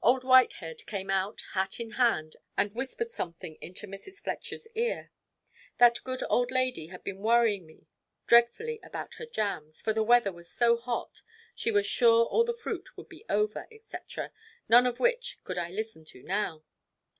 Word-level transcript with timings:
Old 0.00 0.22
Whitehead 0.22 0.86
came 0.86 1.10
out, 1.10 1.42
hat 1.54 1.80
in 1.80 1.90
hand, 1.98 2.36
and 2.56 2.72
whispered 2.76 3.10
something 3.10 3.56
into 3.60 3.88
Mrs. 3.88 4.22
Fletcher's 4.22 4.68
ear. 4.76 5.10
That 5.78 5.98
good 6.04 6.22
old 6.30 6.52
lady 6.52 6.86
had 6.86 7.02
been 7.02 7.18
worrying 7.18 7.66
me 7.66 7.88
dreadfully 8.28 8.78
about 8.84 9.14
her 9.14 9.26
jams, 9.26 9.80
for 9.80 9.92
the 9.92 10.04
weather 10.04 10.30
was 10.32 10.48
so 10.48 10.76
hot, 10.76 11.22
she 11.56 11.72
was 11.72 11.86
sure 11.88 12.24
all 12.26 12.44
the 12.44 12.54
fruit 12.54 12.96
would 12.96 13.08
be 13.08 13.24
over, 13.28 13.66
&c., 13.72 13.98
none 14.68 14.86
of 14.86 15.00
which 15.00 15.38
could 15.42 15.58
I 15.58 15.70
listen 15.70 16.04
to 16.04 16.22
now. 16.22 16.62